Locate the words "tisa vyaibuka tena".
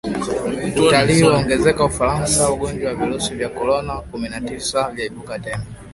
4.41-5.65